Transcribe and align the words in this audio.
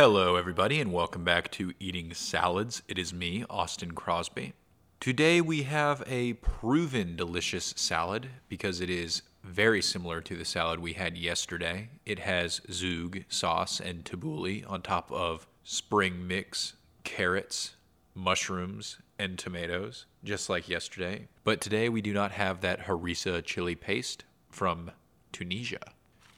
Hello, 0.00 0.36
everybody, 0.36 0.80
and 0.80 0.92
welcome 0.92 1.24
back 1.24 1.50
to 1.50 1.74
Eating 1.80 2.14
Salads. 2.14 2.84
It 2.86 3.00
is 3.00 3.12
me, 3.12 3.44
Austin 3.50 3.90
Crosby. 3.90 4.52
Today 5.00 5.40
we 5.40 5.64
have 5.64 6.04
a 6.06 6.34
proven 6.34 7.16
delicious 7.16 7.74
salad 7.76 8.28
because 8.48 8.80
it 8.80 8.90
is 8.90 9.22
very 9.42 9.82
similar 9.82 10.20
to 10.20 10.36
the 10.36 10.44
salad 10.44 10.78
we 10.78 10.92
had 10.92 11.18
yesterday. 11.18 11.88
It 12.06 12.20
has 12.20 12.60
zug 12.70 13.24
sauce 13.28 13.80
and 13.80 14.04
tabbouleh 14.04 14.70
on 14.70 14.82
top 14.82 15.10
of 15.10 15.48
spring 15.64 16.28
mix, 16.28 16.74
carrots, 17.02 17.74
mushrooms, 18.14 18.98
and 19.18 19.36
tomatoes, 19.36 20.06
just 20.22 20.48
like 20.48 20.68
yesterday. 20.68 21.26
But 21.42 21.60
today 21.60 21.88
we 21.88 22.02
do 22.02 22.12
not 22.12 22.30
have 22.30 22.60
that 22.60 22.86
harissa 22.86 23.44
chili 23.44 23.74
paste 23.74 24.22
from 24.48 24.92
Tunisia. 25.32 25.90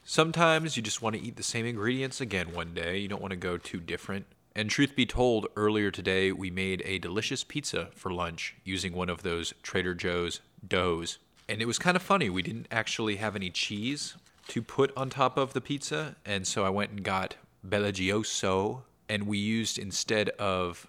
Sometimes 0.04 0.76
you 0.76 0.82
just 0.82 1.02
want 1.02 1.14
to 1.16 1.22
eat 1.22 1.36
the 1.36 1.42
same 1.42 1.66
ingredients 1.66 2.20
again 2.20 2.52
one 2.52 2.74
day. 2.74 2.98
You 2.98 3.08
don't 3.08 3.22
want 3.22 3.32
to 3.32 3.36
go 3.36 3.56
too 3.56 3.80
different. 3.80 4.26
And 4.56 4.68
truth 4.68 4.96
be 4.96 5.06
told, 5.06 5.46
earlier 5.56 5.90
today 5.90 6.32
we 6.32 6.50
made 6.50 6.82
a 6.84 6.98
delicious 6.98 7.44
pizza 7.44 7.90
for 7.94 8.12
lunch 8.12 8.56
using 8.64 8.92
one 8.92 9.08
of 9.08 9.22
those 9.22 9.54
Trader 9.62 9.94
Joe's 9.94 10.40
doughs. 10.66 11.18
And 11.48 11.62
it 11.62 11.66
was 11.66 11.78
kind 11.78 11.96
of 11.96 12.02
funny. 12.02 12.28
We 12.28 12.42
didn't 12.42 12.66
actually 12.70 13.16
have 13.16 13.36
any 13.36 13.50
cheese 13.50 14.16
to 14.48 14.62
put 14.62 14.92
on 14.96 15.10
top 15.10 15.36
of 15.36 15.52
the 15.52 15.60
pizza. 15.60 16.16
And 16.26 16.46
so 16.46 16.64
I 16.64 16.70
went 16.70 16.90
and 16.90 17.04
got 17.04 17.36
BelGioioso. 17.66 18.82
And 19.08 19.26
we 19.26 19.38
used 19.38 19.78
instead 19.78 20.30
of 20.30 20.88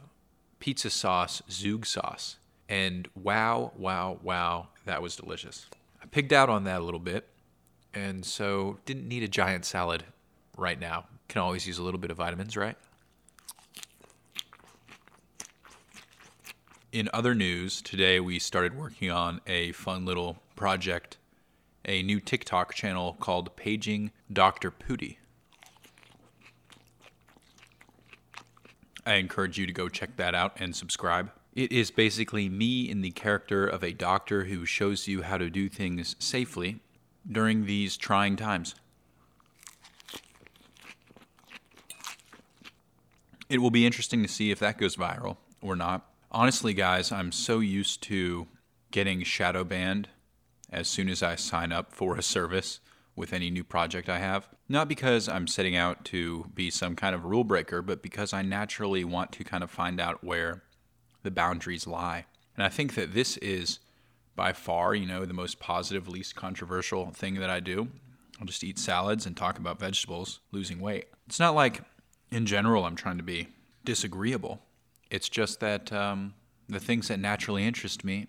pizza 0.60 0.90
sauce, 0.90 1.42
Zug 1.50 1.86
sauce. 1.86 2.38
And 2.68 3.08
wow, 3.16 3.72
wow, 3.78 4.20
wow, 4.24 4.70
that 4.86 5.02
was 5.02 5.16
delicious. 5.16 5.68
I 6.02 6.06
pigged 6.08 6.34
out 6.34 6.50
on 6.50 6.64
that 6.64 6.82
a 6.82 6.84
little 6.84 7.00
bit. 7.00 7.28
And 7.94 8.26
so 8.26 8.80
didn't 8.86 9.08
need 9.08 9.24
a 9.24 9.28
giant 9.28 9.66
salad 9.66 10.06
right 10.58 10.80
now. 10.80 11.06
Can 11.28 11.42
always 11.42 11.68
use 11.68 11.78
a 11.78 11.84
little 11.84 12.00
bit 12.00 12.12
of 12.12 12.18
vitamins, 12.18 12.56
right? 12.56 12.78
In 16.92 17.10
other 17.14 17.34
news, 17.34 17.82
today 17.82 18.20
we 18.20 18.38
started 18.38 18.78
working 18.78 19.10
on 19.10 19.40
a 19.48 19.72
fun 19.72 20.06
little 20.06 20.42
project, 20.56 21.18
a 21.86 22.04
new 22.04 22.20
TikTok 22.20 22.74
channel 22.74 23.16
called 23.20 23.56
Paging 23.56 24.12
Dr. 24.32 24.72
Pooti. 24.72 25.18
I 29.06 29.16
encourage 29.16 29.58
you 29.58 29.66
to 29.66 29.74
go 29.74 29.90
check 29.90 30.18
that 30.18 30.36
out 30.36 30.58
and 30.58 30.76
subscribe. 30.76 31.32
It 31.56 31.72
is 31.72 31.92
basically 31.92 32.50
me 32.50 32.90
in 32.90 33.02
the 33.02 33.12
character 33.12 33.66
of 33.66 33.84
a 33.84 33.94
doctor 33.94 34.46
who 34.46 34.66
shows 34.66 35.08
you 35.08 35.22
how 35.22 35.38
to 35.38 35.50
do 35.50 35.70
things 35.70 36.16
safely 36.20 36.82
during 37.32 37.66
these 37.66 37.98
trying 37.98 38.36
times. 38.36 38.76
It 43.50 43.60
will 43.60 43.72
be 43.72 43.86
interesting 43.86 44.22
to 44.22 44.30
see 44.30 44.52
if 44.52 44.60
that 44.60 44.78
goes 44.78 44.96
viral 44.96 45.38
or 45.62 45.76
not. 45.76 46.10
Honestly, 46.32 46.74
guys, 46.74 47.12
I'm 47.12 47.32
so 47.32 47.60
used 47.60 48.02
to 48.04 48.48
getting 48.92 49.24
shadow 49.24 49.64
banned 49.64 50.08
as 50.72 50.88
soon 50.88 51.10
as 51.10 51.22
I 51.22 51.36
sign 51.36 51.72
up 51.72 51.94
for 51.94 52.16
a 52.16 52.22
service 52.22 52.80
with 53.16 53.34
any 53.34 53.50
new 53.50 53.64
project 53.64 54.08
I 54.08 54.20
have. 54.20 54.48
Not 54.70 54.88
because 54.88 55.28
I'm 55.28 55.48
setting 55.48 55.76
out 55.76 56.06
to 56.06 56.46
be 56.56 56.70
some 56.70 56.96
kind 56.96 57.14
of 57.14 57.26
rule 57.26 57.44
breaker, 57.44 57.82
but 57.82 58.02
because 58.02 58.32
I 58.32 58.42
naturally 58.42 59.04
want 59.04 59.34
to 59.34 59.44
kind 59.44 59.64
of 59.64 59.70
find 59.70 60.00
out 60.00 60.24
where 60.24 60.64
the 61.24 61.32
boundaries 61.32 61.86
lie. 61.86 62.26
And 62.56 62.64
I 62.64 62.70
think 62.70 62.96
that 62.96 63.14
this 63.14 63.36
is 63.38 63.80
by 64.36 64.54
far, 64.54 64.96
you 64.96 65.06
know, 65.06 65.26
the 65.26 65.34
most 65.34 65.60
positive, 65.60 66.08
least 66.08 66.36
controversial 66.36 67.12
thing 67.12 67.36
that 67.36 67.50
I 67.50 67.60
do. 67.60 67.90
I'll 68.40 68.48
just 68.48 68.64
eat 68.64 68.80
salads 68.80 69.26
and 69.26 69.38
talk 69.38 69.60
about 69.60 69.80
vegetables, 69.80 70.40
losing 70.52 70.80
weight. 70.80 71.06
It's 71.28 71.40
not 71.40 71.54
like, 71.54 71.82
in 72.32 72.46
general, 72.46 72.86
I'm 72.86 72.96
trying 72.96 73.18
to 73.18 73.24
be 73.24 73.50
disagreeable. 73.84 74.62
It's 75.12 75.30
just 75.30 75.60
that 75.60 75.92
um, 75.92 76.34
the 76.68 76.80
things 76.80 77.10
that 77.10 77.20
naturally 77.20 77.66
interest 77.66 78.04
me 78.04 78.28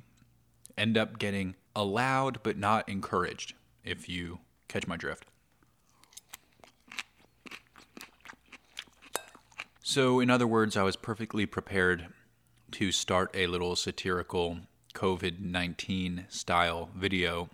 end 0.76 0.98
up 0.98 1.18
getting 1.18 1.54
allowed 1.74 2.42
but 2.42 2.58
not 2.58 2.88
encouraged, 2.88 3.54
if 3.84 4.08
you 4.08 4.40
catch 4.68 4.86
my 4.86 4.96
drift. 4.96 5.26
So, 9.82 10.20
in 10.20 10.30
other 10.30 10.46
words, 10.46 10.76
I 10.76 10.82
was 10.82 10.96
perfectly 10.96 11.44
prepared 11.44 12.06
to 12.72 12.92
start 12.92 13.30
a 13.34 13.46
little 13.46 13.76
satirical 13.76 14.60
COVID 14.94 15.40
19 15.40 16.26
style 16.28 16.90
video 16.96 17.48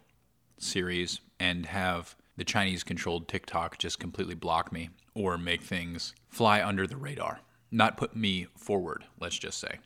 series 0.59 1.21
and 1.39 1.67
have 1.67 2.17
the 2.37 2.45
Chinese 2.45 2.85
controlled 2.85 3.29
TikTok 3.29 3.79
just 3.79 3.99
completely 3.99 4.35
block 4.35 4.73
me 4.73 4.91
or 5.15 5.39
make 5.39 5.63
things 5.63 6.15
fly 6.29 6.63
under 6.63 6.87
the 6.87 6.97
radar 6.97 7.41
not 7.71 7.97
put 7.97 8.17
me 8.17 8.47
forward, 8.57 9.05
let's 9.21 9.39
just 9.39 9.59
say, 9.59 9.79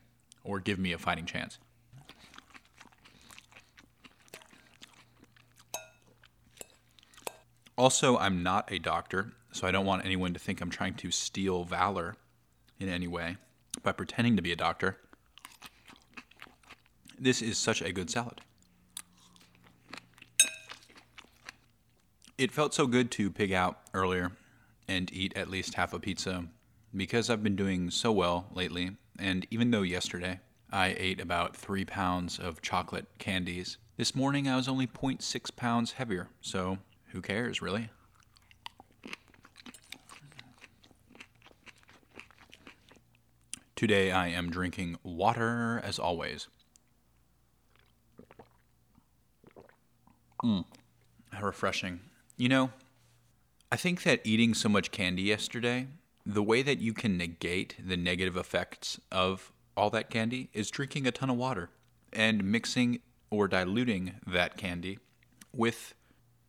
or 0.45 0.61
give 0.61 0.79
me 0.79 0.93
a 0.93 0.99
fighting 0.99 1.27
chance. 1.27 1.59
Also, 7.77 8.19
I'm 8.19 8.43
not 8.43 8.71
a 8.71 8.79
doctor, 8.79 9.33
so 9.51 9.67
I 9.67 9.71
don't 9.71 9.87
want 9.87 10.05
anyone 10.05 10.35
to 10.35 10.39
think 10.39 10.61
I'm 10.61 10.71
trying 10.71 10.95
to 10.95 11.11
steal 11.11 11.65
valor 11.65 12.17
in 12.79 12.89
any 12.89 13.09
way 13.09 13.37
by 13.83 13.93
pretending 13.93 14.37
to 14.37 14.43
be 14.43 14.53
a 14.53 14.57
doctor. 14.57 14.99
This 17.23 17.41
is 17.41 17.57
such 17.57 17.81
a 17.81 17.93
good 17.93 18.11
salad. 18.11 18.41
It 22.37 22.51
felt 22.51 22.75
so 22.75 22.89
good 22.89 23.13
to 23.13 23.31
pig 23.31 23.53
out 23.53 23.79
earlier 23.95 24.33
and 24.89 25.09
eat 25.13 25.33
at 25.37 25.49
least 25.49 25.75
half 25.75 25.93
a 25.93 26.01
pizza 26.01 26.47
because 26.93 27.31
I've 27.31 27.45
been 27.45 27.55
doing 27.55 27.93
so 27.93 28.11
well 28.11 28.49
lately, 28.53 28.97
and 29.21 29.47
even 29.53 29.71
though 29.71 29.83
yesterday 29.83 30.41
I 30.73 30.97
ate 30.99 31.21
about 31.21 31.57
three 31.57 31.85
pounds 31.85 32.41
of 32.41 32.61
chocolate 32.61 33.07
candies, 33.21 33.79
this 33.97 34.17
morning 34.17 34.49
I 34.49 34.57
was 34.57 34.67
only 34.67 34.89
0.6 34.89 35.55
pounds 35.55 35.93
heavier, 35.93 36.27
so 36.41 36.79
who 37.13 37.23
cares, 37.23 37.63
really? 37.63 37.91
Today 43.77 44.11
I 44.11 44.27
am 44.27 44.51
drinking 44.51 44.97
water 45.05 45.81
as 45.85 46.01
always. 46.01 46.49
Mmm, 50.45 50.65
how 51.31 51.45
refreshing. 51.45 52.01
You 52.37 52.49
know, 52.49 52.71
I 53.71 53.77
think 53.77 54.03
that 54.03 54.21
eating 54.25 54.55
so 54.55 54.69
much 54.69 54.91
candy 54.91 55.23
yesterday 55.23 55.87
the 56.25 56.43
way 56.43 56.63
that 56.63 56.79
you 56.79 56.93
can 56.93 57.17
negate 57.17 57.77
the 57.85 57.97
negative 57.97 58.37
effects 58.37 59.01
of 59.11 59.53
all 59.77 59.91
that 59.91 60.11
candy 60.11 60.51
is 60.53 60.71
drinking 60.71 61.07
a 61.07 61.11
ton 61.11 61.31
of 61.31 61.37
water 61.37 61.71
and 62.13 62.45
mixing 62.45 63.01
or 63.31 63.49
diluting 63.49 64.15
that 64.27 64.57
candy 64.57 64.99
with 65.53 65.95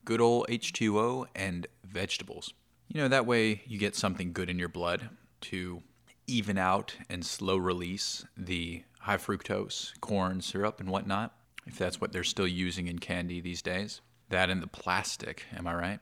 good 0.05 0.21
old 0.21 0.47
H2O 0.47 1.27
and 1.35 1.67
vegetables. 1.85 2.53
You 2.87 3.01
know, 3.01 3.07
that 3.07 3.25
way 3.25 3.63
you 3.65 3.77
get 3.77 3.95
something 3.95 4.33
good 4.33 4.49
in 4.49 4.59
your 4.59 4.69
blood 4.69 5.09
to 5.41 5.81
even 6.27 6.57
out 6.57 6.95
and 7.09 7.25
slow 7.25 7.57
release 7.57 8.25
the 8.37 8.83
high 9.01 9.17
fructose 9.17 9.99
corn 10.01 10.41
syrup 10.41 10.79
and 10.79 10.89
whatnot, 10.89 11.33
if 11.65 11.77
that's 11.77 12.01
what 12.01 12.11
they're 12.11 12.23
still 12.23 12.47
using 12.47 12.87
in 12.87 12.99
candy 12.99 13.41
these 13.41 13.61
days. 13.61 14.01
That 14.29 14.49
and 14.49 14.61
the 14.61 14.67
plastic, 14.67 15.45
am 15.55 15.67
I 15.67 15.75
right? 15.75 15.99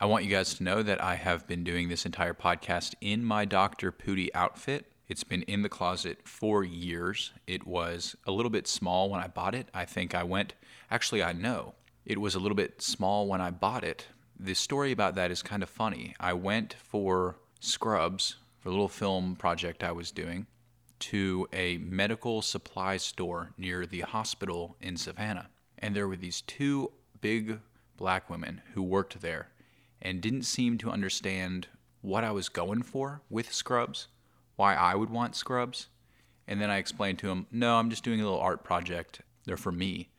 I 0.00 0.06
want 0.06 0.24
you 0.24 0.30
guys 0.30 0.54
to 0.54 0.64
know 0.64 0.82
that 0.82 1.02
I 1.02 1.14
have 1.14 1.46
been 1.46 1.64
doing 1.64 1.88
this 1.88 2.04
entire 2.04 2.34
podcast 2.34 2.94
in 3.00 3.24
my 3.24 3.44
Dr. 3.44 3.92
Pooti 3.92 4.28
outfit. 4.34 4.86
It's 5.06 5.24
been 5.24 5.42
in 5.42 5.62
the 5.62 5.68
closet 5.68 6.26
for 6.26 6.64
years. 6.64 7.32
It 7.46 7.66
was 7.66 8.16
a 8.26 8.32
little 8.32 8.50
bit 8.50 8.66
small 8.66 9.10
when 9.10 9.20
I 9.20 9.28
bought 9.28 9.54
it. 9.54 9.68
I 9.72 9.84
think 9.84 10.14
I 10.14 10.24
went, 10.24 10.54
actually, 10.90 11.22
I 11.22 11.32
know. 11.32 11.74
It 12.04 12.20
was 12.20 12.34
a 12.34 12.40
little 12.40 12.56
bit 12.56 12.82
small 12.82 13.26
when 13.28 13.40
I 13.40 13.50
bought 13.50 13.84
it. 13.84 14.08
The 14.38 14.54
story 14.54 14.92
about 14.92 15.14
that 15.14 15.30
is 15.30 15.42
kind 15.42 15.62
of 15.62 15.70
funny. 15.70 16.14
I 16.18 16.32
went 16.32 16.74
for 16.74 17.36
scrubs 17.60 18.36
for 18.58 18.68
a 18.68 18.72
little 18.72 18.88
film 18.88 19.36
project 19.36 19.84
I 19.84 19.92
was 19.92 20.10
doing 20.10 20.46
to 21.00 21.48
a 21.52 21.78
medical 21.78 22.42
supply 22.42 22.96
store 22.96 23.52
near 23.56 23.86
the 23.86 24.00
hospital 24.00 24.76
in 24.80 24.96
Savannah. 24.96 25.48
And 25.78 25.94
there 25.94 26.08
were 26.08 26.16
these 26.16 26.40
two 26.40 26.92
big 27.20 27.60
black 27.96 28.28
women 28.30 28.62
who 28.74 28.82
worked 28.82 29.20
there 29.20 29.48
and 30.00 30.20
didn't 30.20 30.42
seem 30.42 30.78
to 30.78 30.90
understand 30.90 31.68
what 32.00 32.24
I 32.24 32.30
was 32.32 32.48
going 32.48 32.82
for 32.82 33.22
with 33.30 33.52
scrubs, 33.52 34.08
why 34.56 34.74
I 34.74 34.94
would 34.94 35.10
want 35.10 35.36
scrubs. 35.36 35.88
And 36.46 36.60
then 36.60 36.70
I 36.70 36.76
explained 36.76 37.18
to 37.20 37.28
them, 37.28 37.46
no, 37.50 37.76
I'm 37.76 37.88
just 37.88 38.04
doing 38.04 38.20
a 38.20 38.24
little 38.24 38.40
art 38.40 38.62
project. 38.62 39.22
They're 39.46 39.56
for 39.56 39.72
me. 39.72 40.10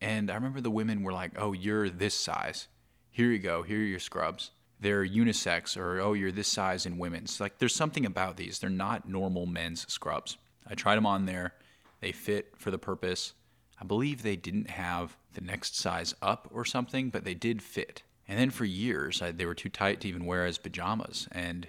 And 0.00 0.30
I 0.30 0.34
remember 0.34 0.60
the 0.60 0.70
women 0.70 1.02
were 1.02 1.12
like, 1.12 1.32
oh, 1.36 1.52
you're 1.52 1.90
this 1.90 2.14
size. 2.14 2.68
Here 3.10 3.30
you 3.30 3.38
go. 3.38 3.62
Here 3.62 3.78
are 3.78 3.82
your 3.82 3.98
scrubs. 3.98 4.52
They're 4.82 5.06
unisex, 5.06 5.76
or 5.76 6.00
oh, 6.00 6.12
you're 6.12 6.32
this 6.32 6.48
size 6.48 6.86
in 6.86 6.98
women's. 6.98 7.40
Like, 7.40 7.58
there's 7.58 7.74
something 7.74 8.04
about 8.04 8.36
these. 8.36 8.58
They're 8.58 8.68
not 8.68 9.08
normal 9.08 9.46
men's 9.46 9.90
scrubs. 9.90 10.36
I 10.66 10.74
tried 10.74 10.96
them 10.96 11.06
on 11.06 11.26
there. 11.26 11.54
They 12.00 12.12
fit 12.12 12.52
for 12.56 12.70
the 12.70 12.78
purpose. 12.78 13.34
I 13.80 13.84
believe 13.84 14.22
they 14.22 14.36
didn't 14.36 14.70
have 14.70 15.16
the 15.34 15.40
next 15.40 15.76
size 15.76 16.14
up 16.20 16.48
or 16.52 16.64
something, 16.64 17.10
but 17.10 17.24
they 17.24 17.34
did 17.34 17.62
fit. 17.62 18.02
And 18.26 18.38
then 18.38 18.50
for 18.50 18.64
years, 18.64 19.22
I, 19.22 19.30
they 19.30 19.46
were 19.46 19.54
too 19.54 19.68
tight 19.68 20.00
to 20.00 20.08
even 20.08 20.26
wear 20.26 20.46
as 20.46 20.58
pajamas. 20.58 21.28
And 21.30 21.68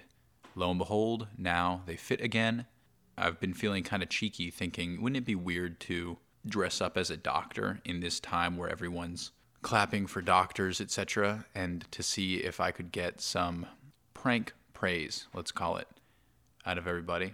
Lo 0.56 0.70
and 0.70 0.78
behold, 0.78 1.26
now 1.36 1.82
they 1.86 1.96
fit 1.96 2.20
again. 2.20 2.66
I've 3.18 3.40
been 3.40 3.54
feeling 3.54 3.82
kind 3.82 4.02
of 4.02 4.08
cheeky, 4.08 4.50
thinking, 4.50 5.00
wouldn't 5.02 5.16
it 5.16 5.24
be 5.24 5.34
weird 5.34 5.80
to 5.80 6.18
dress 6.46 6.80
up 6.80 6.96
as 6.96 7.10
a 7.10 7.16
doctor 7.16 7.80
in 7.84 8.00
this 8.00 8.20
time 8.20 8.56
where 8.56 8.68
everyone's 8.68 9.32
clapping 9.64 10.06
for 10.06 10.20
doctors, 10.20 10.78
etc., 10.78 11.46
and 11.54 11.90
to 11.90 12.02
see 12.02 12.36
if 12.36 12.60
I 12.60 12.70
could 12.70 12.92
get 12.92 13.22
some 13.22 13.66
prank 14.12 14.52
praise, 14.74 15.26
let's 15.34 15.50
call 15.50 15.78
it, 15.78 15.88
out 16.66 16.76
of 16.76 16.86
everybody. 16.86 17.32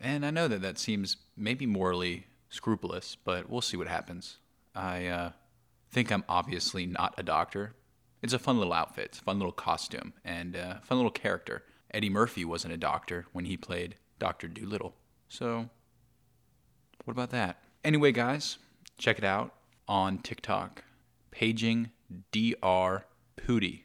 And 0.00 0.24
I 0.24 0.30
know 0.30 0.48
that 0.48 0.62
that 0.62 0.78
seems 0.78 1.18
maybe 1.36 1.66
morally 1.66 2.26
scrupulous, 2.48 3.16
but 3.22 3.50
we'll 3.50 3.60
see 3.60 3.76
what 3.76 3.88
happens. 3.88 4.38
I 4.74 5.06
uh, 5.06 5.30
think 5.90 6.10
I'm 6.10 6.24
obviously 6.30 6.86
not 6.86 7.14
a 7.18 7.22
doctor. 7.22 7.74
It's 8.22 8.32
a 8.32 8.38
fun 8.38 8.56
little 8.56 8.72
outfit, 8.72 9.08
it's 9.10 9.18
a 9.18 9.22
fun 9.22 9.38
little 9.38 9.52
costume, 9.52 10.14
and 10.24 10.56
a 10.56 10.80
fun 10.82 10.96
little 10.96 11.10
character. 11.10 11.62
Eddie 11.92 12.10
Murphy 12.10 12.46
wasn't 12.46 12.72
a 12.72 12.78
doctor 12.78 13.26
when 13.32 13.44
he 13.44 13.58
played 13.58 13.96
Dr. 14.18 14.48
Dolittle. 14.48 14.94
So, 15.28 15.68
what 17.04 17.12
about 17.12 17.30
that? 17.30 17.62
Anyway, 17.84 18.12
guys, 18.12 18.56
check 18.96 19.18
it 19.18 19.24
out 19.24 19.52
on 19.86 20.18
TikTok. 20.18 20.82
Paging 21.36 21.90
Dr. 22.32 23.04
Pooti. 23.36 23.82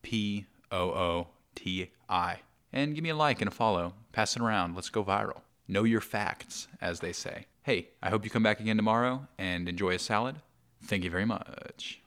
P 0.00 0.46
O 0.72 0.78
O 0.78 1.26
T 1.54 1.90
I. 2.08 2.38
And 2.72 2.94
give 2.94 3.04
me 3.04 3.10
a 3.10 3.14
like 3.14 3.42
and 3.42 3.48
a 3.48 3.54
follow. 3.54 3.92
Pass 4.12 4.34
it 4.34 4.40
around. 4.40 4.74
Let's 4.74 4.88
go 4.88 5.04
viral. 5.04 5.42
Know 5.68 5.84
your 5.84 6.00
facts, 6.00 6.68
as 6.80 7.00
they 7.00 7.12
say. 7.12 7.44
Hey, 7.64 7.88
I 8.02 8.08
hope 8.08 8.24
you 8.24 8.30
come 8.30 8.42
back 8.42 8.60
again 8.60 8.78
tomorrow 8.78 9.26
and 9.36 9.68
enjoy 9.68 9.90
a 9.90 9.98
salad. 9.98 10.36
Thank 10.84 11.04
you 11.04 11.10
very 11.10 11.26
much. 11.26 12.00